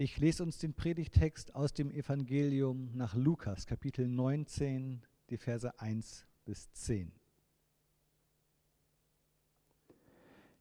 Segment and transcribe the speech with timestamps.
[0.00, 6.24] Ich lese uns den Predigtext aus dem Evangelium nach Lukas, Kapitel 19, die Verse 1
[6.44, 7.10] bis 10.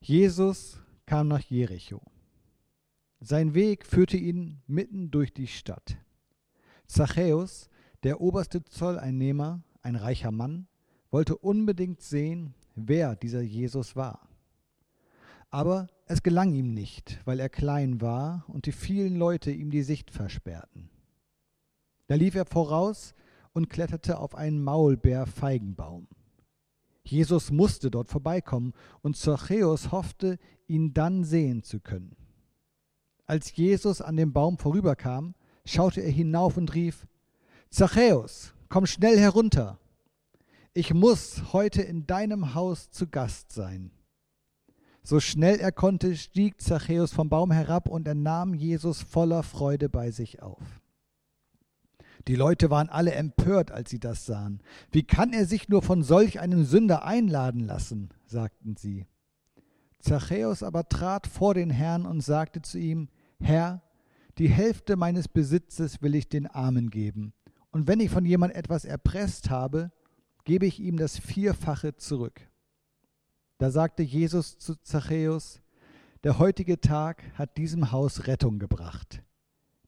[0.02, 2.02] Jesus kam nach Jericho.
[3.20, 5.98] Sein Weg führte ihn mitten durch die Stadt.
[6.88, 7.70] Zachäus,
[8.02, 10.68] der oberste Zolleinnehmer, ein reicher Mann,
[11.12, 14.27] wollte unbedingt sehen, wer dieser Jesus war.
[15.50, 19.84] Aber es gelang ihm nicht, weil er klein war und die vielen Leute ihm die
[19.84, 20.90] Sicht versperrten.
[22.08, 23.14] Da lief er voraus
[23.54, 26.08] und kletterte auf einen Maulbeerfeigenbaum.
[27.04, 32.16] Jesus musste dort vorbeikommen und Zachäus hoffte, ihn dann sehen zu können.
[33.26, 35.36] Als Jesus an dem Baum vorüberkam,
[35.66, 37.08] schaute er hinauf und rief,
[37.70, 39.80] Zachäus, komm schnell herunter.
[40.74, 43.92] Ich muss heute in deinem Haus zu Gast sein.
[45.08, 49.88] So schnell er konnte, stieg Zachäus vom Baum herab und er nahm Jesus voller Freude
[49.88, 50.82] bei sich auf.
[52.28, 54.62] Die Leute waren alle empört, als sie das sahen.
[54.92, 58.10] Wie kann er sich nur von solch einem Sünder einladen lassen?
[58.26, 59.06] sagten sie.
[60.00, 63.08] Zachäus aber trat vor den Herrn und sagte zu ihm,
[63.40, 63.84] Herr,
[64.38, 67.32] die Hälfte meines Besitzes will ich den Armen geben,
[67.72, 69.90] und wenn ich von jemand etwas erpresst habe,
[70.44, 72.42] gebe ich ihm das Vierfache zurück.
[73.58, 75.62] Da sagte Jesus zu Zachäus,
[76.24, 79.24] der heutige Tag hat diesem Haus Rettung gebracht.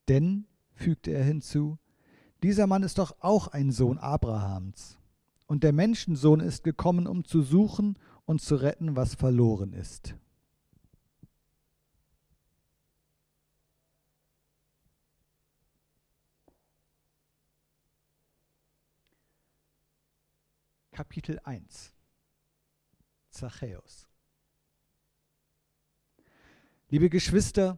[0.08, 1.78] Denn, fügte er hinzu,
[2.42, 4.98] dieser Mann ist doch auch ein Sohn Abrahams.
[5.46, 10.16] Und der Menschensohn ist gekommen, um zu suchen und zu retten, was verloren ist.
[20.92, 21.99] Kapitel 1
[23.40, 24.06] Zachäus.
[26.90, 27.78] Liebe Geschwister,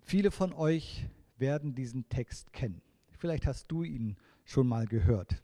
[0.00, 1.04] viele von euch
[1.36, 2.80] werden diesen Text kennen.
[3.18, 5.42] Vielleicht hast du ihn schon mal gehört.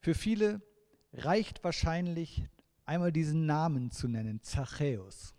[0.00, 0.60] Für viele
[1.12, 2.48] reicht wahrscheinlich
[2.84, 5.36] einmal diesen Namen zu nennen, Zachäus.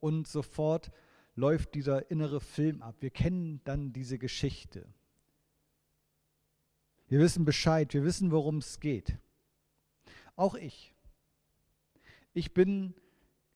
[0.00, 0.92] Und sofort
[1.34, 2.96] läuft dieser innere Film ab.
[3.00, 4.86] Wir kennen dann diese Geschichte.
[7.08, 9.16] Wir wissen Bescheid, wir wissen, worum es geht.
[10.36, 10.94] Auch ich
[12.32, 12.94] ich bin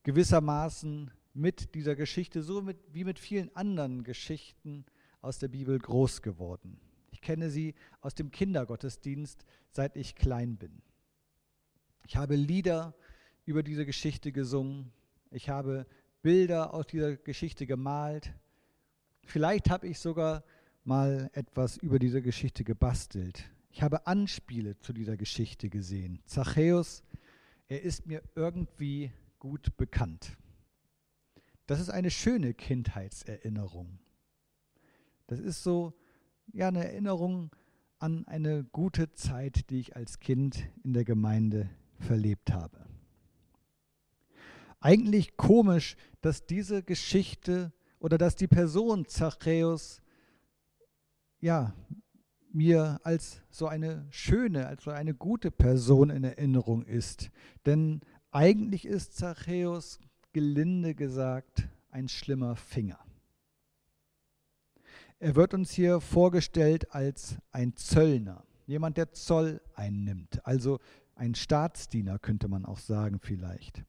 [0.03, 4.85] gewissermaßen mit dieser Geschichte, so mit, wie mit vielen anderen Geschichten
[5.21, 6.79] aus der Bibel groß geworden.
[7.11, 10.83] Ich kenne sie aus dem Kindergottesdienst, seit ich klein bin.
[12.07, 12.95] Ich habe Lieder
[13.47, 14.93] über diese Geschichte gesungen.
[15.31, 15.87] Ich habe
[16.23, 18.33] Bilder aus dieser Geschichte gemalt.
[19.25, 20.45] Vielleicht habe ich sogar
[20.85, 23.45] mal etwas über diese Geschichte gebastelt.
[23.71, 26.21] Ich habe Anspiele zu dieser Geschichte gesehen.
[26.27, 27.03] Zachäus
[27.69, 30.37] er ist mir irgendwie gut bekannt.
[31.67, 33.99] Das ist eine schöne Kindheitserinnerung.
[35.27, 35.95] Das ist so
[36.53, 37.55] ja eine Erinnerung
[37.99, 42.85] an eine gute Zeit, die ich als Kind in der Gemeinde verlebt habe.
[44.81, 50.03] Eigentlich komisch, dass diese Geschichte oder dass die Person Zachäus
[51.41, 51.75] ja
[52.55, 57.31] mir als so eine schöne, als so eine gute Person in Erinnerung ist.
[57.67, 58.01] Denn
[58.31, 59.99] eigentlich ist Zachäus,
[60.33, 62.99] gelinde gesagt, ein schlimmer Finger.
[65.19, 70.81] Er wird uns hier vorgestellt als ein Zöllner, jemand, der Zoll einnimmt, also
[71.15, 73.85] ein Staatsdiener könnte man auch sagen vielleicht.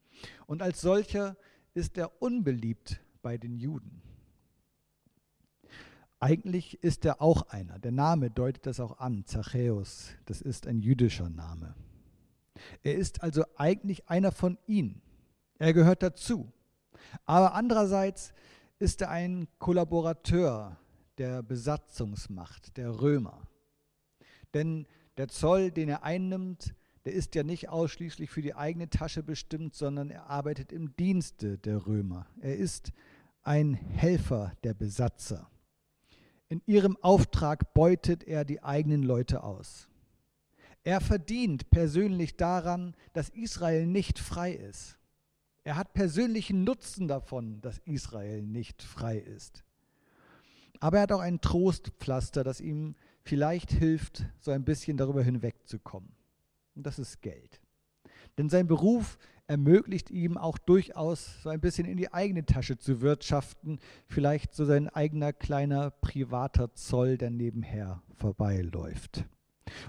[0.46, 1.36] Und als solcher
[1.74, 4.02] ist er unbeliebt bei den Juden.
[6.26, 7.78] Eigentlich ist er auch einer.
[7.78, 10.10] Der Name deutet das auch an, Zachäus.
[10.26, 11.76] Das ist ein jüdischer Name.
[12.82, 15.04] Er ist also eigentlich einer von ihnen.
[15.60, 16.52] Er gehört dazu.
[17.28, 18.34] Aber andererseits
[18.80, 20.80] ist er ein Kollaborateur
[21.20, 23.44] der Besatzungsmacht, der Römer.
[24.56, 24.88] Denn
[25.18, 26.74] der Zoll, den er einnimmt,
[27.06, 31.60] der ist ja nicht ausschließlich für die eigene Tasche bestimmt, sondern er arbeitet im Dienste
[31.60, 32.26] der Römer.
[32.42, 32.94] Er ist
[33.44, 35.52] ein Helfer der Besatzer.
[36.48, 39.88] In ihrem Auftrag beutet er die eigenen Leute aus.
[40.84, 45.00] Er verdient persönlich daran, dass Israel nicht frei ist.
[45.64, 49.64] Er hat persönlichen Nutzen davon, dass Israel nicht frei ist.
[50.80, 56.12] Aber er hat auch ein Trostpflaster, das ihm vielleicht hilft, so ein bisschen darüber hinwegzukommen.
[56.76, 57.60] Und das ist Geld.
[58.38, 63.02] Denn sein Beruf ermöglicht ihm auch durchaus so ein bisschen in die eigene Tasche zu
[63.02, 69.26] wirtschaften, vielleicht so sein eigener kleiner privater Zoll, der nebenher vorbeiläuft.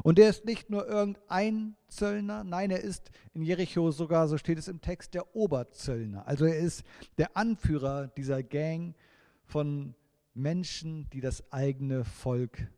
[0.03, 4.58] Und er ist nicht nur irgendein Zöllner, nein, er ist in Jericho sogar, so steht
[4.58, 6.26] es im Text, der Oberzöllner.
[6.26, 6.82] Also er ist
[7.19, 8.94] der Anführer dieser Gang
[9.44, 9.94] von
[10.35, 12.69] Menschen, die das eigene Volk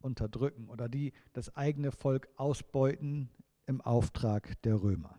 [0.00, 3.30] unterdrücken oder die das eigene Volk ausbeuten
[3.66, 5.16] im Auftrag der Römer.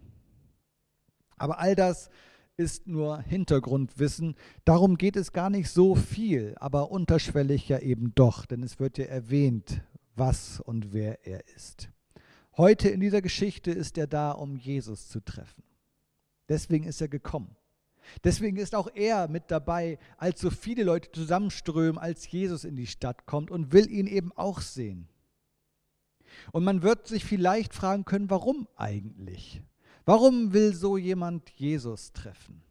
[1.38, 2.10] Aber all das
[2.58, 4.36] ist nur Hintergrundwissen.
[4.66, 8.98] Darum geht es gar nicht so viel, aber unterschwellig ja eben doch, denn es wird
[8.98, 9.82] ja erwähnt,
[10.16, 11.90] was und wer er ist.
[12.56, 15.64] Heute in dieser Geschichte ist er da, um Jesus zu treffen.
[16.50, 17.56] Deswegen ist er gekommen.
[18.24, 22.86] Deswegen ist auch er mit dabei, als so viele Leute zusammenströmen, als Jesus in die
[22.86, 25.08] Stadt kommt und will ihn eben auch sehen.
[26.52, 29.64] Und man wird sich vielleicht fragen können, warum eigentlich?
[30.06, 32.62] Warum will so jemand Jesus treffen?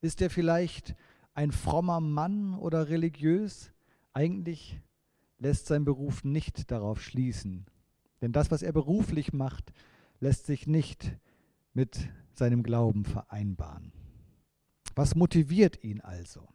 [0.00, 0.96] Ist er vielleicht
[1.34, 3.72] ein frommer Mann oder religiös?
[4.12, 4.80] Eigentlich
[5.38, 7.66] lässt sein Beruf nicht darauf schließen.
[8.20, 9.72] Denn das, was er beruflich macht,
[10.18, 11.16] lässt sich nicht
[11.72, 13.92] mit seinem Glauben vereinbaren.
[14.94, 16.48] Was motiviert ihn also?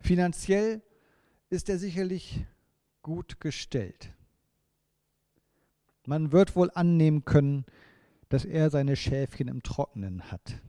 [0.00, 0.82] Finanziell
[1.50, 2.46] ist er sicherlich
[3.02, 4.15] gut gestellt.
[6.06, 7.64] Man wird wohl annehmen können,
[8.28, 10.60] dass er seine Schäfchen im Trockenen hat.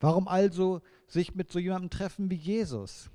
[0.00, 3.10] Warum also sich mit so jemandem treffen wie Jesus?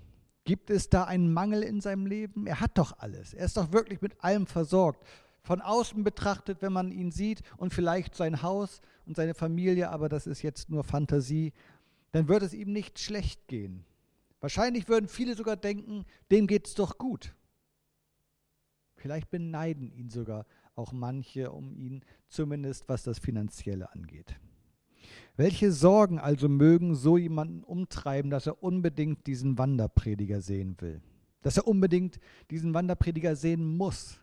[0.46, 2.48] Gibt es da einen Mangel in seinem Leben?
[2.48, 3.34] Er hat doch alles.
[3.34, 5.06] Er ist doch wirklich mit allem versorgt.
[5.44, 10.08] Von außen betrachtet, wenn man ihn sieht und vielleicht sein Haus und seine Familie, aber
[10.08, 11.54] das ist jetzt nur Fantasie,
[12.12, 13.86] dann wird es ihm nicht schlecht gehen.
[14.40, 17.34] Wahrscheinlich würden viele sogar denken, dem geht es doch gut.
[18.98, 20.46] Vielleicht beneiden ihn sogar
[20.76, 24.36] auch manche um ihn, zumindest was das Finanzielle angeht.
[25.36, 31.00] Welche Sorgen also mögen so jemanden umtreiben, dass er unbedingt diesen Wanderprediger sehen will?
[31.44, 34.20] Dass er unbedingt diesen Wanderprediger sehen muss?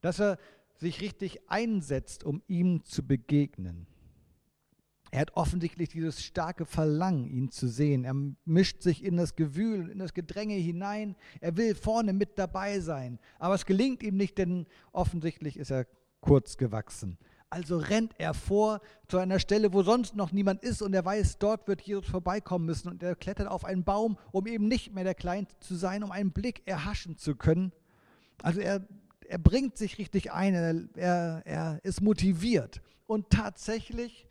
[0.00, 0.38] Dass er
[0.74, 3.86] sich richtig einsetzt, um ihm zu begegnen?
[5.12, 8.04] Er hat offensichtlich dieses starke Verlangen, ihn zu sehen.
[8.04, 8.14] Er
[8.44, 11.16] mischt sich in das Gewühl, in das Gedränge hinein.
[11.40, 13.18] Er will vorne mit dabei sein.
[13.38, 15.86] Aber es gelingt ihm nicht, denn offensichtlich ist er
[16.20, 17.18] kurz gewachsen.
[17.52, 21.38] Also rennt er vor zu einer Stelle, wo sonst noch niemand ist und er weiß,
[21.38, 25.02] dort wird Jesus vorbeikommen müssen und er klettert auf einen Baum, um eben nicht mehr
[25.02, 27.72] der Kleinste zu sein, um einen Blick erhaschen zu können.
[28.42, 28.86] Also er,
[29.26, 30.54] er bringt sich richtig ein,
[30.94, 32.80] er, er ist motiviert.
[33.08, 34.28] Und tatsächlich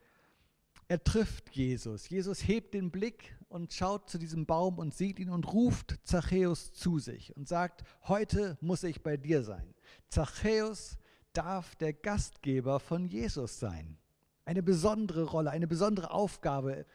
[0.89, 2.09] er trifft Jesus.
[2.09, 6.73] Jesus hebt den Blick und schaut zu diesem Baum und sieht ihn und ruft Zachäus
[6.73, 9.75] zu sich und sagt, heute muss ich bei dir sein.
[10.07, 10.97] Zachäus
[11.31, 13.99] darf der Gastgeber von Jesus sein.
[14.45, 16.87] Eine besondere Rolle, eine besondere Aufgabe,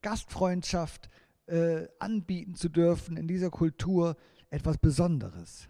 [0.00, 1.10] Gastfreundschaft
[1.46, 4.16] äh, anbieten zu dürfen in dieser Kultur,
[4.50, 5.68] etwas Besonderes.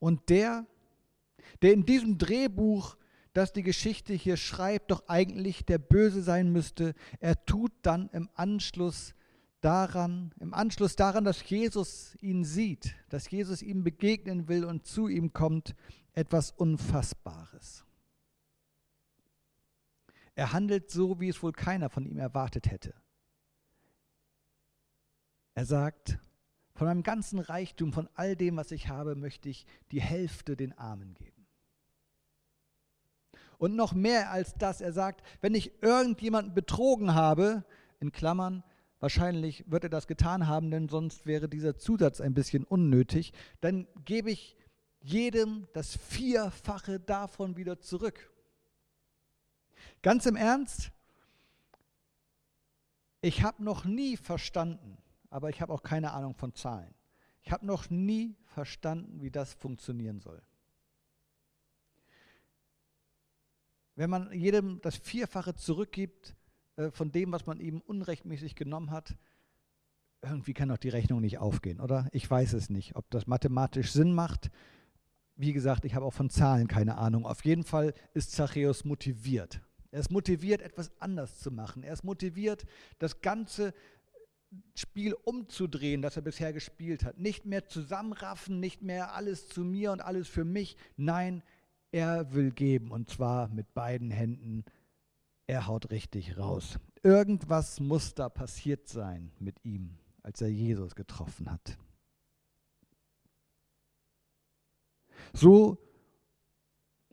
[0.00, 0.66] Und der,
[1.62, 2.96] der in diesem Drehbuch
[3.38, 8.28] dass die Geschichte hier schreibt, doch eigentlich der Böse sein müsste, er tut dann im
[8.34, 9.14] Anschluss
[9.60, 15.06] daran, im Anschluss daran, dass Jesus ihn sieht, dass Jesus ihm begegnen will und zu
[15.06, 15.76] ihm kommt,
[16.14, 17.84] etwas Unfassbares.
[20.34, 22.92] Er handelt so, wie es wohl keiner von ihm erwartet hätte.
[25.54, 26.18] Er sagt,
[26.74, 30.76] von meinem ganzen Reichtum, von all dem, was ich habe, möchte ich die Hälfte den
[30.76, 31.37] Armen geben.
[33.58, 37.64] Und noch mehr als das, er sagt, wenn ich irgendjemanden betrogen habe,
[38.00, 38.62] in Klammern,
[39.00, 43.86] wahrscheinlich wird er das getan haben, denn sonst wäre dieser Zusatz ein bisschen unnötig, dann
[44.04, 44.56] gebe ich
[45.00, 48.32] jedem das Vierfache davon wieder zurück.
[50.02, 50.92] Ganz im Ernst,
[53.20, 54.98] ich habe noch nie verstanden,
[55.30, 56.94] aber ich habe auch keine Ahnung von Zahlen.
[57.42, 60.42] Ich habe noch nie verstanden, wie das funktionieren soll.
[63.98, 66.36] Wenn man jedem das Vierfache zurückgibt
[66.76, 69.16] äh, von dem, was man ihm unrechtmäßig genommen hat,
[70.22, 72.08] irgendwie kann doch die Rechnung nicht aufgehen, oder?
[72.12, 74.50] Ich weiß es nicht, ob das mathematisch Sinn macht.
[75.34, 77.26] Wie gesagt, ich habe auch von Zahlen keine Ahnung.
[77.26, 79.60] Auf jeden Fall ist Zachäus motiviert.
[79.90, 81.82] Er ist motiviert, etwas anders zu machen.
[81.82, 82.66] Er ist motiviert,
[83.00, 83.74] das ganze
[84.76, 87.18] Spiel umzudrehen, das er bisher gespielt hat.
[87.18, 90.76] Nicht mehr zusammenraffen, nicht mehr alles zu mir und alles für mich.
[90.96, 91.42] Nein,
[91.90, 94.64] er will geben und zwar mit beiden Händen.
[95.46, 96.78] Er haut richtig raus.
[97.02, 101.78] Irgendwas muss da passiert sein mit ihm, als er Jesus getroffen hat.
[105.32, 105.78] So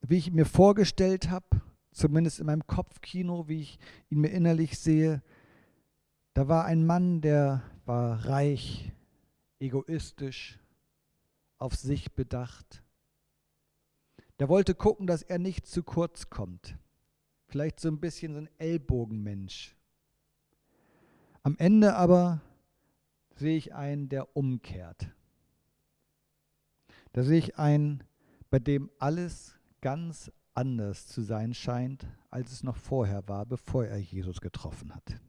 [0.02, 3.80] wie ich mir vorgestellt habe, zumindest in meinem Kopfkino, wie ich
[4.10, 5.24] ihn mir innerlich sehe,
[6.34, 8.92] da war ein Mann, der war reich,
[9.60, 10.60] egoistisch,
[11.58, 12.85] auf sich bedacht
[14.40, 16.78] der wollte gucken, dass er nicht zu kurz kommt.
[17.48, 19.76] Vielleicht so ein bisschen so ein Ellbogenmensch.
[21.44, 22.42] Am Ende aber
[23.36, 25.12] sehe ich einen, der umkehrt.
[27.14, 28.04] Da sehe ich einen,
[28.50, 33.98] bei dem alles ganz anders zu sein scheint, als es noch vorher war, bevor er
[33.98, 35.20] Jesus getroffen hat.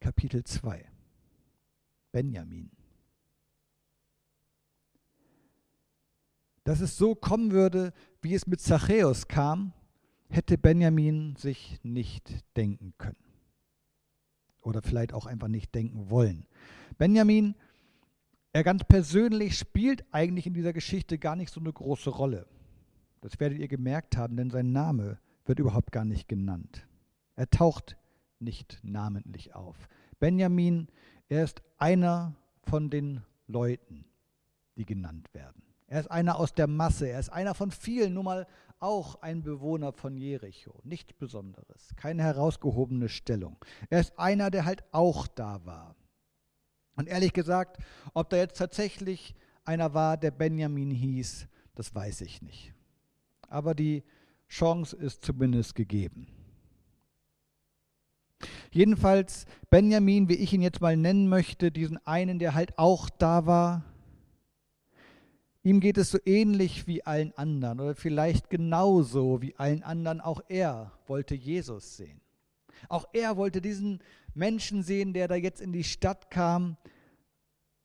[0.00, 0.88] Kapitel 2
[2.10, 2.79] Benjamin.
[6.70, 9.72] Dass es so kommen würde, wie es mit Zachäus kam,
[10.28, 13.16] hätte Benjamin sich nicht denken können.
[14.60, 16.46] Oder vielleicht auch einfach nicht denken wollen.
[16.96, 17.56] Benjamin,
[18.52, 22.46] er ganz persönlich spielt eigentlich in dieser Geschichte gar nicht so eine große Rolle.
[23.20, 26.86] Das werdet ihr gemerkt haben, denn sein Name wird überhaupt gar nicht genannt.
[27.34, 27.96] Er taucht
[28.38, 29.88] nicht namentlich auf.
[30.20, 30.86] Benjamin,
[31.28, 34.04] er ist einer von den Leuten,
[34.76, 35.64] die genannt werden.
[35.90, 38.46] Er ist einer aus der Masse, er ist einer von vielen, nur mal
[38.78, 40.80] auch ein Bewohner von Jericho.
[40.84, 43.56] Nichts Besonderes, keine herausgehobene Stellung.
[43.90, 45.96] Er ist einer, der halt auch da war.
[46.94, 47.78] Und ehrlich gesagt,
[48.14, 52.72] ob da jetzt tatsächlich einer war, der Benjamin hieß, das weiß ich nicht.
[53.48, 54.04] Aber die
[54.48, 56.28] Chance ist zumindest gegeben.
[58.70, 63.44] Jedenfalls Benjamin, wie ich ihn jetzt mal nennen möchte, diesen einen, der halt auch da
[63.44, 63.89] war,
[65.62, 70.20] ihm geht es so ähnlich wie allen anderen oder vielleicht genauso wie allen anderen.
[70.20, 72.20] Auch er wollte Jesus sehen.
[72.88, 74.02] Auch er wollte diesen
[74.34, 76.76] Menschen sehen, der da jetzt in die Stadt kam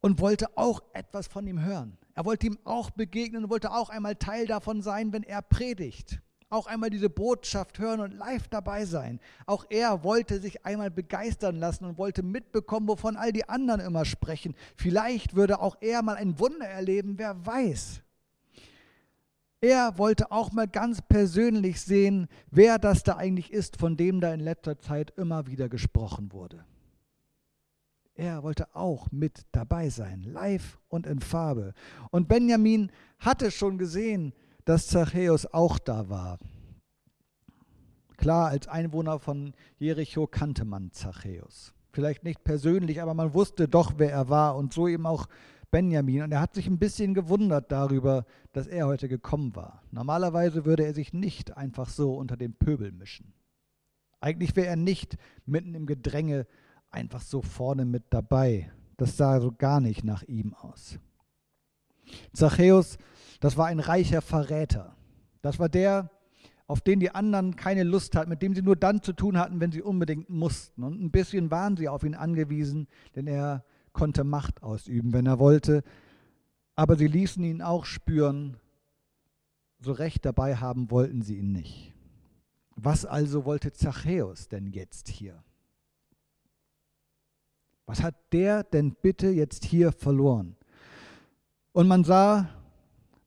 [0.02, 1.98] und wollte auch etwas von ihm hören.
[2.14, 6.22] Er wollte ihm auch begegnen und wollte auch einmal Teil davon sein, wenn er predigt
[6.56, 9.20] auch einmal diese Botschaft hören und live dabei sein.
[9.46, 14.06] Auch er wollte sich einmal begeistern lassen und wollte mitbekommen, wovon all die anderen immer
[14.06, 14.56] sprechen.
[14.76, 18.02] Vielleicht würde auch er mal ein Wunder erleben, wer weiß.
[19.62, 24.34] Er wollte auch mal ganz persönlich sehen, wer das da eigentlich ist, von dem da
[24.34, 26.64] in letzter Zeit immer wieder gesprochen wurde.
[28.14, 31.74] Er wollte auch mit dabei sein, live und in Farbe.
[32.12, 34.34] Und Benjamin hatte schon gesehen,
[34.66, 36.40] dass Zachäus auch da war.
[38.18, 41.74] Klar, als Einwohner von Jericho kannte man Zachäus.
[41.92, 45.28] Vielleicht nicht persönlich, aber man wusste doch, wer er war und so eben auch
[45.72, 46.24] Benjamin.
[46.24, 49.84] Und er hat sich ein bisschen gewundert darüber, dass er heute gekommen war.
[49.92, 53.34] Normalerweise würde er sich nicht einfach so unter den Pöbel mischen.
[54.20, 56.48] Eigentlich wäre er nicht mitten im Gedränge
[56.90, 58.72] einfach so vorne mit dabei.
[58.98, 60.98] Das sah so gar nicht nach ihm aus.
[62.34, 62.98] Zachäus
[63.46, 64.96] das war ein reicher Verräter.
[65.44, 66.10] Das war der,
[66.66, 69.60] auf den die anderen keine Lust hatten, mit dem sie nur dann zu tun hatten,
[69.60, 70.82] wenn sie unbedingt mussten.
[70.82, 75.38] Und ein bisschen waren sie auf ihn angewiesen, denn er konnte Macht ausüben, wenn er
[75.38, 75.84] wollte.
[76.74, 78.58] Aber sie ließen ihn auch spüren,
[79.80, 81.94] so recht dabei haben wollten sie ihn nicht.
[82.76, 85.44] Was also wollte Zachäus denn jetzt hier?
[87.86, 90.56] Was hat der denn bitte jetzt hier verloren?
[91.74, 92.50] Und man sah,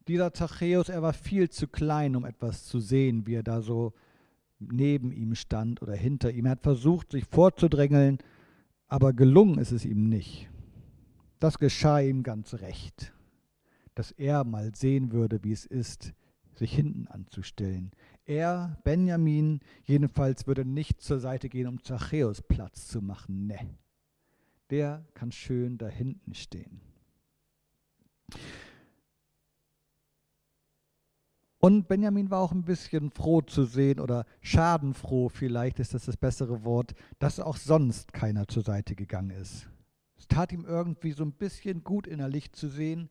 [0.08, 3.92] dieser Zachäus, er war viel zu klein, um etwas zu sehen, wie er da so
[4.58, 6.46] neben ihm stand oder hinter ihm.
[6.46, 8.18] Er hat versucht, sich vorzudrängeln,
[8.88, 10.48] aber gelungen ist es ihm nicht.
[11.38, 13.12] Das geschah ihm ganz recht,
[13.94, 16.12] dass er mal sehen würde, wie es ist,
[16.54, 17.92] sich hinten anzustellen.
[18.24, 23.46] Er, Benjamin, jedenfalls würde nicht zur Seite gehen, um Zachäus Platz zu machen.
[23.46, 23.78] Ne,
[24.70, 26.80] der kann schön da hinten stehen.
[31.60, 36.16] Und Benjamin war auch ein bisschen froh zu sehen oder schadenfroh, vielleicht ist das das
[36.16, 39.68] bessere Wort, dass auch sonst keiner zur Seite gegangen ist.
[40.16, 43.08] Es tat ihm irgendwie so ein bisschen gut innerlich zu sehen,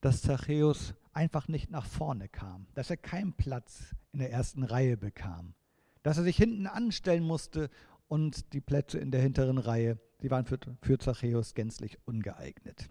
[0.00, 4.96] dass Zachäus einfach nicht nach vorne kam, dass er keinen Platz in der ersten Reihe
[4.96, 5.54] bekam,
[6.02, 7.70] dass er sich hinten anstellen musste
[8.08, 12.88] und die Plätze in der hinteren Reihe, die waren für, für Zachäus gänzlich ungeeignet.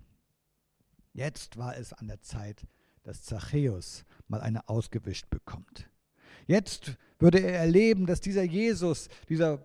[1.14, 2.66] Jetzt war es an der Zeit,
[3.04, 5.90] dass Zachäus mal eine ausgewischt bekommt.
[6.48, 9.64] Jetzt würde er erleben, dass dieser Jesus, dieser,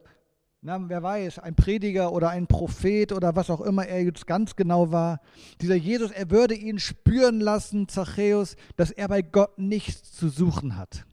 [0.61, 4.55] na, wer weiß, ein Prediger oder ein Prophet oder was auch immer er jetzt ganz
[4.57, 5.21] genau war,
[5.61, 10.77] dieser Jesus, er würde ihn spüren lassen, Zachäus, dass er bei Gott nichts zu suchen
[10.77, 11.05] hat.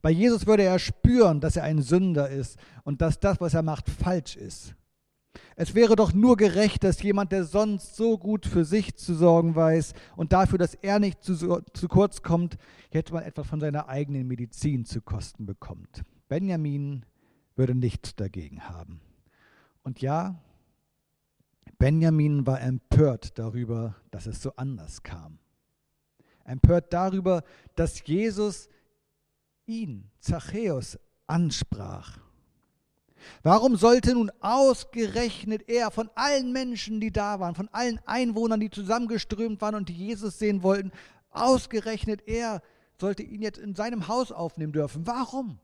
[0.00, 3.62] Bei Jesus würde er spüren, dass er ein Sünder ist und dass das, was er
[3.62, 4.74] macht, falsch ist.
[5.56, 9.54] Es wäre doch nur gerecht, dass jemand, der sonst so gut für sich zu sorgen
[9.54, 12.58] weiß und dafür, dass er nicht zu, zu kurz kommt,
[12.90, 16.02] jetzt mal etwas von seiner eigenen Medizin zu kosten bekommt.
[16.28, 17.04] Benjamin
[17.56, 19.00] würde nichts dagegen haben.
[19.82, 20.40] Und ja,
[21.78, 25.38] Benjamin war empört darüber, dass es so anders kam.
[26.44, 27.42] Empört darüber,
[27.74, 28.68] dass Jesus
[29.66, 32.18] ihn, Zachäus, ansprach.
[33.42, 38.70] Warum sollte nun ausgerechnet er von allen Menschen, die da waren, von allen Einwohnern, die
[38.70, 40.92] zusammengeströmt waren und die Jesus sehen wollten,
[41.30, 42.62] ausgerechnet er
[42.98, 45.06] sollte ihn jetzt in seinem Haus aufnehmen dürfen?
[45.06, 45.58] Warum?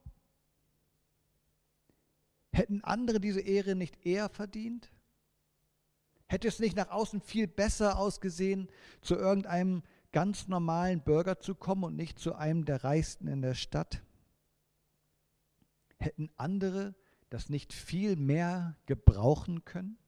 [2.53, 4.91] Hätten andere diese Ehre nicht eher verdient?
[6.27, 8.69] Hätte es nicht nach außen viel besser ausgesehen,
[9.01, 13.55] zu irgendeinem ganz normalen Bürger zu kommen und nicht zu einem der Reichsten in der
[13.55, 14.03] Stadt?
[15.99, 16.95] Hätten andere
[17.31, 19.99] das nicht viel mehr gebrauchen können?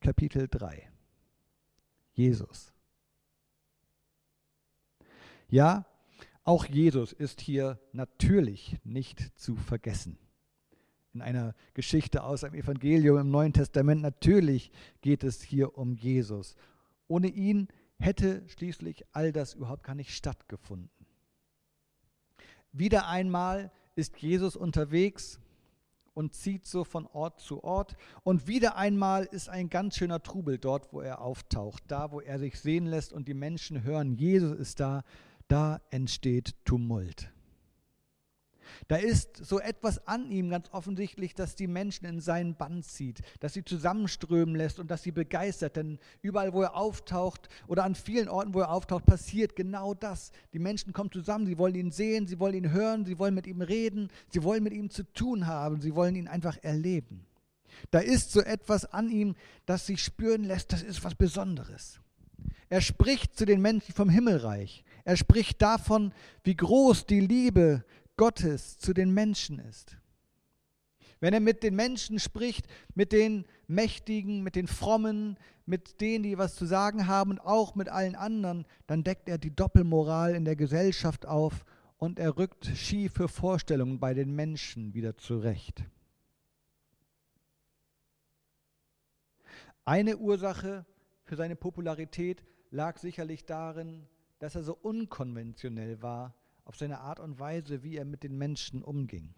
[0.00, 0.90] Kapitel 3
[2.12, 2.72] Jesus.
[5.48, 5.86] Ja,
[6.44, 10.18] auch Jesus ist hier natürlich nicht zu vergessen.
[11.14, 16.56] In einer Geschichte aus einem Evangelium im Neuen Testament, natürlich geht es hier um Jesus.
[17.06, 20.90] Ohne ihn hätte schließlich all das überhaupt gar nicht stattgefunden.
[22.72, 25.40] Wieder einmal ist Jesus unterwegs
[26.14, 27.96] und zieht so von Ort zu Ort.
[28.24, 32.38] Und wieder einmal ist ein ganz schöner Trubel dort, wo er auftaucht, da, wo er
[32.38, 35.04] sich sehen lässt und die Menschen hören, Jesus ist da,
[35.46, 37.32] da entsteht Tumult.
[38.88, 43.22] Da ist so etwas an ihm ganz offensichtlich, dass die Menschen in seinen Bann zieht,
[43.40, 45.76] dass sie zusammenströmen lässt und dass sie begeistert.
[45.76, 50.32] Denn überall, wo er auftaucht oder an vielen Orten, wo er auftaucht, passiert genau das.
[50.52, 53.46] Die Menschen kommen zusammen, sie wollen ihn sehen, sie wollen ihn hören, sie wollen mit
[53.46, 57.26] ihm reden, sie wollen mit ihm zu tun haben, sie wollen ihn einfach erleben.
[57.90, 59.34] Da ist so etwas an ihm,
[59.66, 62.00] das sich spüren lässt, das ist was Besonderes.
[62.68, 64.84] Er spricht zu den Menschen vom Himmelreich.
[65.04, 66.12] Er spricht davon,
[66.44, 67.84] wie groß die Liebe
[68.18, 69.96] Gottes zu den Menschen ist.
[71.20, 76.36] Wenn er mit den Menschen spricht, mit den Mächtigen, mit den Frommen, mit denen, die
[76.36, 80.44] was zu sagen haben und auch mit allen anderen, dann deckt er die Doppelmoral in
[80.44, 81.64] der Gesellschaft auf
[81.96, 85.84] und er rückt schiefe Vorstellungen bei den Menschen wieder zurecht.
[89.84, 90.84] Eine Ursache
[91.24, 94.06] für seine Popularität lag sicherlich darin,
[94.38, 96.34] dass er so unkonventionell war
[96.68, 99.34] auf seine Art und Weise, wie er mit den Menschen umging.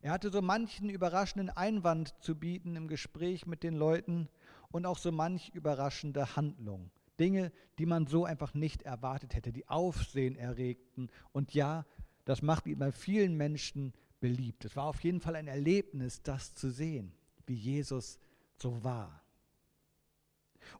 [0.00, 4.28] Er hatte so manchen überraschenden Einwand zu bieten im Gespräch mit den Leuten
[4.70, 6.92] und auch so manch überraschende Handlung.
[7.18, 11.10] Dinge, die man so einfach nicht erwartet hätte, die Aufsehen erregten.
[11.32, 11.84] Und ja,
[12.24, 14.64] das macht ihn bei vielen Menschen beliebt.
[14.64, 17.12] Es war auf jeden Fall ein Erlebnis, das zu sehen,
[17.46, 18.20] wie Jesus
[18.56, 19.23] so war.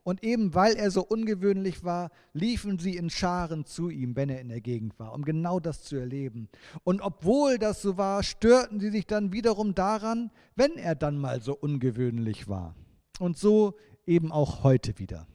[0.03, 4.41] Und eben weil er so ungewöhnlich war, liefen sie in Scharen zu ihm, wenn er
[4.41, 6.49] in der Gegend war, um genau das zu erleben.
[6.85, 11.41] Und obwohl das so war, störten sie sich dann wiederum daran, wenn er dann mal
[11.41, 12.75] so ungewöhnlich war.
[13.19, 13.75] Und so
[14.07, 15.27] eben auch heute wieder.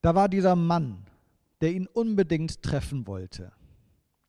[0.00, 1.04] Da war dieser Mann,
[1.60, 3.52] der ihn unbedingt treffen wollte,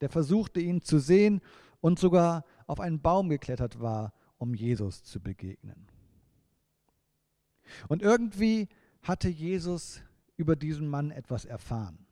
[0.02, 1.42] der versuchte ihn zu sehen
[1.82, 5.88] und sogar auf einen Baum geklettert war, um Jesus zu begegnen.
[7.88, 8.68] Und irgendwie
[9.02, 10.02] hatte Jesus
[10.38, 12.06] über diesen Mann etwas erfahren.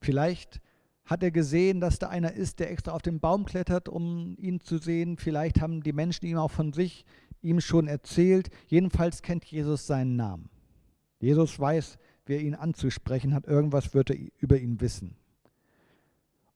[0.00, 0.60] Vielleicht
[1.04, 4.60] hat er gesehen, dass da einer ist, der extra auf den Baum klettert, um ihn
[4.60, 5.16] zu sehen.
[5.16, 7.04] Vielleicht haben die Menschen ihm auch von sich
[7.42, 8.50] ihm schon erzählt.
[8.68, 10.50] Jedenfalls kennt Jesus seinen Namen.
[11.18, 13.46] Jesus weiß, wer ihn anzusprechen hat.
[13.46, 15.16] Irgendwas wird er über ihn wissen.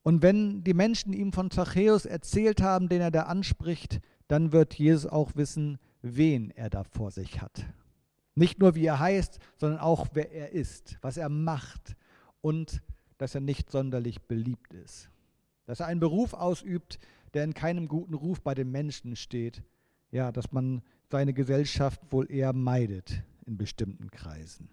[0.02, 4.74] Und wenn die Menschen ihm von Zachäus erzählt haben, den er da anspricht, dann wird
[4.74, 7.64] Jesus auch wissen, wen er da vor sich hat.
[8.34, 11.96] Nicht nur, wie er heißt, sondern auch, wer er ist, was er macht
[12.42, 12.82] und
[13.16, 15.08] dass er nicht sonderlich beliebt ist.
[15.64, 16.98] Dass er einen Beruf ausübt,
[17.32, 19.62] der in keinem guten Ruf bei den Menschen steht.
[20.10, 24.68] Ja, dass man seine Gesellschaft wohl eher meidet in bestimmten Kreisen.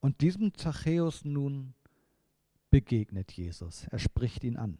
[0.00, 1.74] Und diesem Zachäus nun
[2.70, 3.86] begegnet Jesus.
[3.90, 4.78] Er spricht ihn an.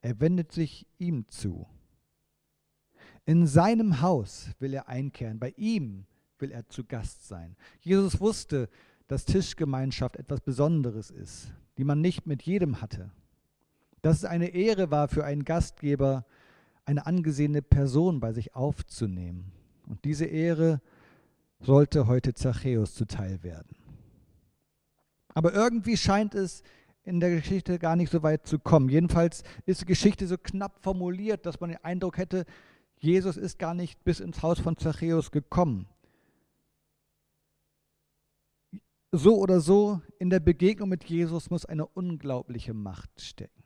[0.00, 1.66] Er wendet sich ihm zu.
[3.26, 6.06] In seinem Haus will er einkehren, bei ihm
[6.38, 7.56] will er zu Gast sein.
[7.80, 8.68] Jesus wusste,
[9.08, 13.10] dass Tischgemeinschaft etwas Besonderes ist, die man nicht mit jedem hatte.
[14.02, 16.24] Dass es eine Ehre war für einen Gastgeber,
[16.84, 19.52] eine angesehene Person bei sich aufzunehmen.
[19.86, 20.80] Und diese Ehre
[21.60, 23.76] sollte heute Zachäus zuteil werden.
[25.34, 26.62] Aber irgendwie scheint es
[27.08, 28.88] in der Geschichte gar nicht so weit zu kommen.
[28.88, 32.44] Jedenfalls ist die Geschichte so knapp formuliert, dass man den Eindruck hätte,
[32.98, 35.86] Jesus ist gar nicht bis ins Haus von Zachäus gekommen.
[39.10, 43.62] So oder so, in der Begegnung mit Jesus muss eine unglaubliche Macht stecken.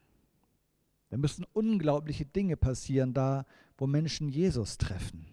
[1.10, 3.44] Da müssen unglaubliche Dinge passieren, da
[3.76, 5.26] wo Menschen Jesus treffen.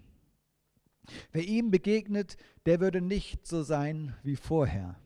[1.32, 5.00] Wer ihm begegnet, der würde nicht so sein wie vorher.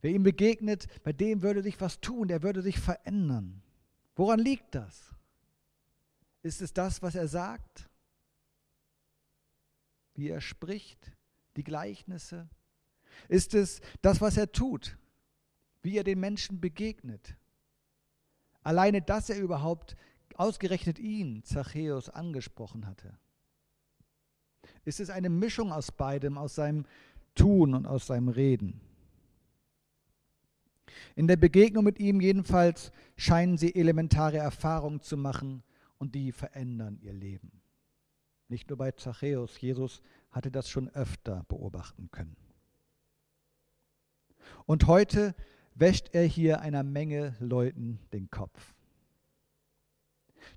[0.00, 3.62] Wer ihm begegnet, bei dem würde sich was tun, der würde sich verändern.
[4.14, 5.14] Woran liegt das?
[6.42, 7.88] Ist es das, was er sagt?
[10.14, 11.12] Wie er spricht?
[11.56, 12.48] Die Gleichnisse?
[13.28, 14.96] Ist es das, was er tut?
[15.82, 17.36] Wie er den Menschen begegnet?
[18.62, 19.96] Alleine, dass er überhaupt
[20.34, 23.18] ausgerechnet ihn, Zachäus, angesprochen hatte.
[24.84, 26.86] Ist es eine Mischung aus beidem, aus seinem
[27.34, 28.80] Tun und aus seinem Reden?
[31.16, 35.62] In der Begegnung mit ihm jedenfalls scheinen sie elementare Erfahrungen zu machen
[35.98, 37.62] und die verändern ihr Leben.
[38.48, 42.36] Nicht nur bei Zachäus, Jesus hatte das schon öfter beobachten können.
[44.64, 45.34] Und heute
[45.74, 48.74] wäscht er hier einer Menge Leuten den Kopf.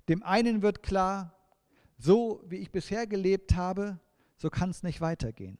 [0.08, 1.36] Dem einen wird klar,
[1.98, 4.00] so wie ich bisher gelebt habe,
[4.36, 5.58] so kann es nicht weitergehen.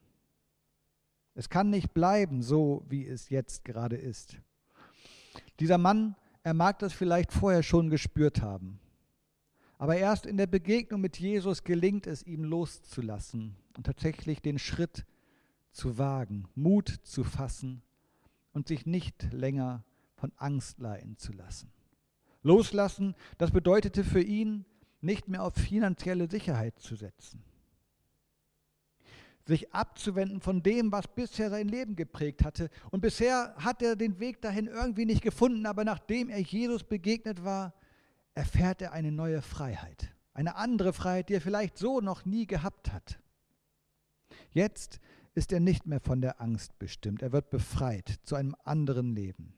[1.34, 4.36] Es kann nicht bleiben so, wie es jetzt gerade ist.
[5.60, 8.80] Dieser Mann, er mag das vielleicht vorher schon gespürt haben.
[9.78, 15.04] Aber erst in der Begegnung mit Jesus gelingt es ihm loszulassen und tatsächlich den Schritt
[15.72, 17.82] zu wagen, Mut zu fassen
[18.52, 21.72] und sich nicht länger von Angst leiden zu lassen.
[22.42, 24.64] Loslassen, das bedeutete für ihn,
[25.00, 27.42] nicht mehr auf finanzielle Sicherheit zu setzen
[29.46, 32.70] sich abzuwenden von dem, was bisher sein Leben geprägt hatte.
[32.90, 37.44] Und bisher hat er den Weg dahin irgendwie nicht gefunden, aber nachdem er Jesus begegnet
[37.44, 37.74] war,
[38.34, 40.14] erfährt er eine neue Freiheit.
[40.34, 43.18] Eine andere Freiheit, die er vielleicht so noch nie gehabt hat.
[44.50, 45.00] Jetzt
[45.34, 47.22] ist er nicht mehr von der Angst bestimmt.
[47.22, 49.54] Er wird befreit zu einem anderen Leben.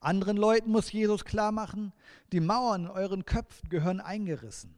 [0.00, 1.92] Anderen Leuten muss Jesus klar machen,
[2.32, 4.74] die Mauern in euren Köpfen gehören eingerissen.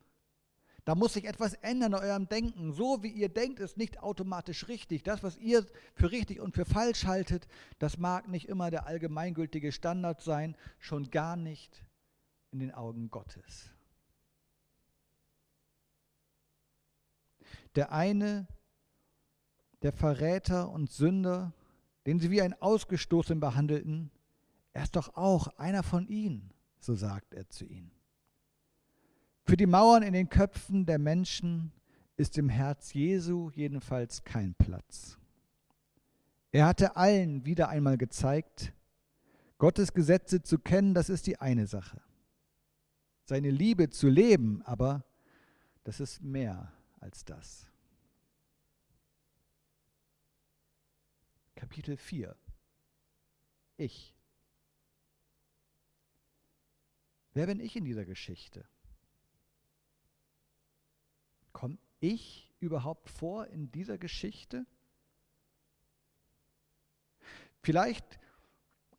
[0.85, 2.73] Da muss sich etwas ändern in eurem Denken.
[2.73, 5.03] So wie ihr denkt, ist nicht automatisch richtig.
[5.03, 7.47] Das, was ihr für richtig und für falsch haltet,
[7.79, 11.85] das mag nicht immer der allgemeingültige Standard sein, schon gar nicht
[12.51, 13.71] in den Augen Gottes.
[17.75, 18.49] Der eine,
[19.83, 21.53] der Verräter und Sünder,
[22.07, 24.11] den sie wie ein Ausgestoßen behandelten,
[24.73, 28.00] er ist doch auch einer von ihnen, so sagt er zu ihnen.
[29.45, 31.73] Für die Mauern in den Köpfen der Menschen
[32.17, 35.19] ist im Herz Jesu jedenfalls kein Platz.
[36.53, 38.73] Er hatte allen wieder einmal gezeigt,
[39.59, 42.01] Gottes Gesetze zu kennen, das ist die eine Sache.
[43.25, 45.05] Seine Liebe zu leben, aber
[45.85, 47.71] das ist mehr als das.
[51.55, 52.35] Kapitel 4
[53.77, 54.17] Ich.
[57.33, 58.67] Wer bin ich in dieser Geschichte?
[61.53, 64.67] Komme ich überhaupt vor in dieser Geschichte?
[67.63, 68.19] Vielleicht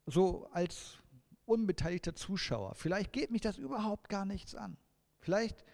[0.06, 0.98] so als
[1.44, 2.74] unbeteiligter Zuschauer.
[2.74, 4.76] Vielleicht geht mich das überhaupt gar nichts an.
[5.18, 5.64] Vielleicht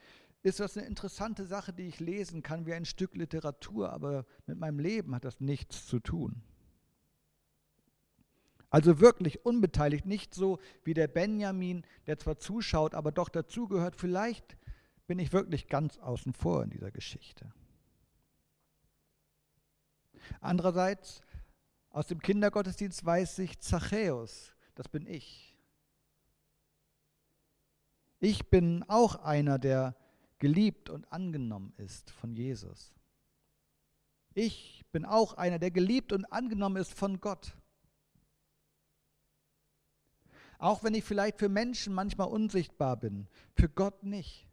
[0.43, 4.59] ist das eine interessante Sache, die ich lesen kann wie ein Stück Literatur, aber mit
[4.59, 6.43] meinem Leben hat das nichts zu tun.
[8.71, 13.97] Also wirklich unbeteiligt, nicht so wie der Benjamin, der zwar zuschaut, aber doch dazugehört.
[13.97, 14.58] Vielleicht
[15.09, 17.51] bin ich wirklich ganz außen vor in dieser Geschichte.
[20.41, 21.23] Andererseits,
[21.91, 25.59] aus dem Kindergottesdienst weiß ich, Zachäus, das bin ich.
[28.21, 29.97] Ich bin auch einer, der
[30.39, 32.95] geliebt und angenommen ist von Jesus.
[34.35, 37.57] Ich bin auch einer, der geliebt und angenommen ist von Gott.
[40.59, 44.48] Auch wenn ich vielleicht für Menschen manchmal unsichtbar bin, für Gott nicht.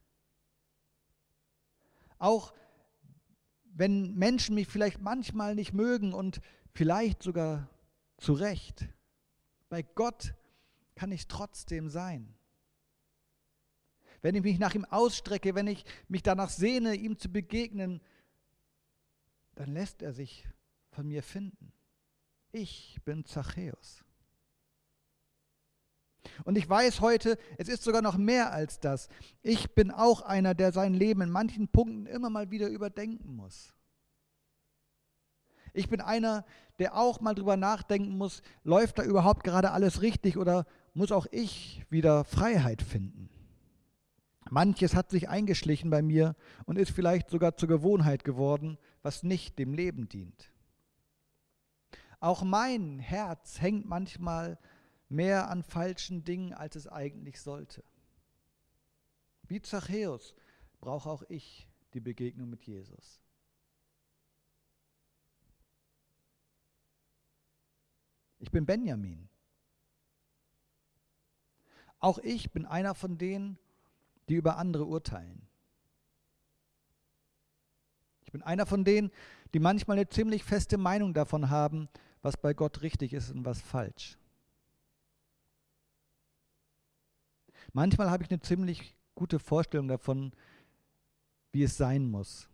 [2.17, 2.54] Auch
[3.65, 6.39] wenn Menschen mich vielleicht manchmal nicht mögen und
[6.73, 7.69] vielleicht sogar
[8.17, 8.88] zu Recht.
[9.69, 10.34] Bei Gott
[10.95, 12.34] kann ich trotzdem sein.
[14.21, 18.01] Wenn ich mich nach ihm ausstrecke, wenn ich mich danach sehne, ihm zu begegnen,
[19.56, 20.47] dann lässt er sich
[20.91, 21.73] von mir finden.
[22.51, 24.06] Ich bin Zachäus.
[26.43, 29.10] Und ich weiß heute, es ist sogar noch mehr als das.
[29.41, 33.74] Ich bin auch einer, der sein Leben in manchen Punkten immer mal wieder überdenken muss.
[35.74, 36.45] Ich bin einer,
[36.80, 41.28] der auch mal drüber nachdenken muss, läuft da überhaupt gerade alles richtig oder muss auch
[41.32, 43.30] ich wieder Freiheit finden?
[44.50, 49.58] Manches hat sich eingeschlichen bei mir und ist vielleicht sogar zur Gewohnheit geworden, was nicht
[49.60, 50.52] dem Leben dient.
[52.19, 54.58] Auch mein Herz hängt manchmal
[55.09, 57.83] mehr an falschen Dingen, als es eigentlich sollte.
[59.43, 60.33] Wie Zachäus
[60.79, 63.21] brauche auch ich die Begegnung mit Jesus.
[68.39, 69.29] Ich bin Benjamin.
[71.99, 73.57] Auch ich bin einer von denen,
[74.29, 75.47] die über andere urteilen.
[78.21, 79.11] Ich bin einer von denen,
[79.53, 81.87] die manchmal eine ziemlich feste Meinung davon haben,
[82.21, 84.17] was bei Gott richtig ist und was falsch.
[87.75, 90.31] Manchmal habe ich eine ziemlich gute Vorstellung davon,
[91.51, 92.47] wie es sein muss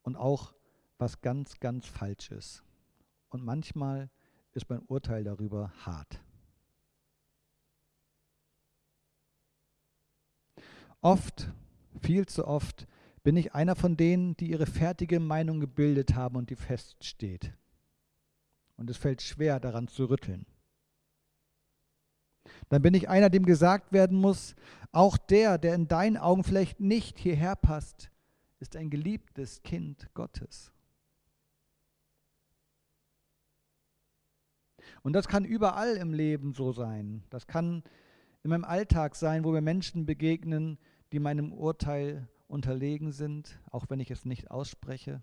[0.00, 0.54] und auch
[0.96, 2.64] was ganz, ganz falsch ist.
[3.28, 4.08] Und manchmal
[4.54, 6.18] ist mein Urteil darüber hart.
[11.02, 11.50] Oft,
[12.00, 12.86] viel zu oft,
[13.22, 17.52] bin ich einer von denen, die ihre fertige Meinung gebildet haben und die feststeht.
[18.78, 20.46] Und es fällt schwer, daran zu rütteln.
[22.68, 24.54] Dann bin ich einer, dem gesagt werden muss,
[24.92, 28.10] auch der, der in deinen Augen vielleicht nicht hierher passt,
[28.60, 30.72] ist ein geliebtes Kind Gottes.
[35.02, 37.22] Und das kann überall im Leben so sein.
[37.30, 37.82] Das kann
[38.42, 40.78] in meinem Alltag sein, wo mir Menschen begegnen,
[41.12, 45.22] die meinem Urteil unterlegen sind, auch wenn ich es nicht ausspreche.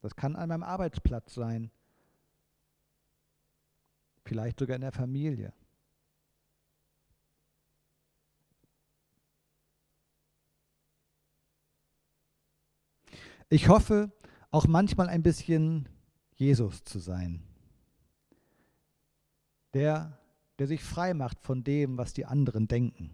[0.00, 1.70] Das kann an meinem Arbeitsplatz sein,
[4.28, 5.52] vielleicht sogar in der Familie.
[13.48, 14.12] Ich hoffe,
[14.50, 15.88] auch manchmal ein bisschen
[16.34, 17.42] Jesus zu sein.
[19.72, 20.18] Der,
[20.58, 23.10] der sich frei macht von dem, was die anderen denken.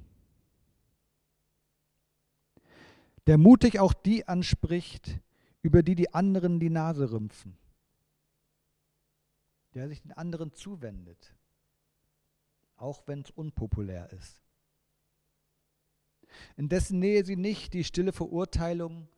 [3.27, 5.20] Der mutig auch die anspricht,
[5.62, 7.57] über die die anderen die Nase rümpfen.
[9.74, 11.34] Der sich den anderen zuwendet,
[12.76, 14.40] auch wenn es unpopulär ist.
[16.56, 19.08] In dessen Nähe sie nicht die stille Verurteilung,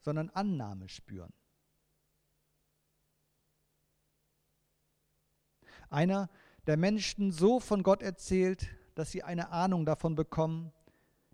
[0.00, 1.32] sondern Annahme spüren.
[5.88, 6.30] Einer,
[6.66, 10.72] der Menschen so von Gott erzählt, dass sie eine Ahnung davon bekommen,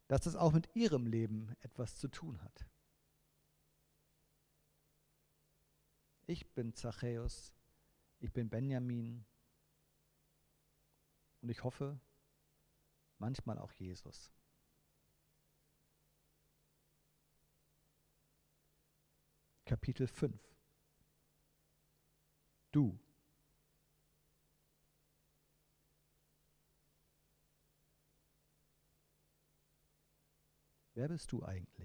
[0.09, 2.67] dass es auch mit ihrem Leben etwas zu tun hat.
[6.27, 7.56] Ich bin Zachäus,
[8.19, 9.25] ich bin Benjamin
[11.43, 12.01] und ich hoffe,
[13.19, 14.33] manchmal auch Jesus.
[19.65, 20.41] Kapitel 5
[22.73, 22.99] Du
[30.95, 31.76] Wer bist du eigentlich?